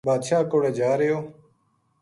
[0.07, 1.17] بادشاہ کوڑے جا رہیو